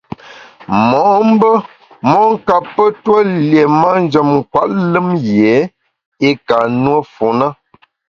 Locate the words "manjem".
3.81-4.27